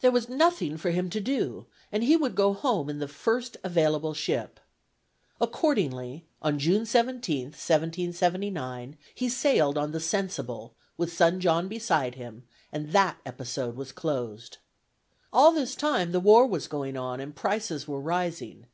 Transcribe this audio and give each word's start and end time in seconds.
There 0.00 0.10
was 0.10 0.30
nothing 0.30 0.78
for 0.78 0.92
him 0.92 1.10
to 1.10 1.20
do, 1.20 1.66
and 1.92 2.02
he 2.02 2.16
would 2.16 2.34
go 2.34 2.54
home 2.54 2.88
in 2.88 3.00
the 3.00 3.06
first 3.06 3.58
available 3.62 4.14
ship. 4.14 4.60
Accordingly, 5.42 6.24
on 6.40 6.58
June 6.58 6.84
17th, 6.84 7.52
1779, 7.52 8.96
he 9.14 9.28
sailed 9.28 9.76
on 9.76 9.92
the 9.92 10.00
Sensible, 10.00 10.72
with 10.96 11.12
son 11.12 11.38
John 11.38 11.68
beside 11.68 12.14
him, 12.14 12.44
and 12.72 12.92
that 12.92 13.18
episode 13.26 13.76
was 13.76 13.92
closed. 13.92 14.56
All 15.34 15.52
this 15.52 15.74
time 15.74 16.12
the 16.12 16.18
war 16.20 16.46
was 16.46 16.66
going 16.66 16.96
on 16.96 17.20
and 17.20 17.36
prices 17.36 17.86
were 17.86 18.00
rising. 18.00 18.64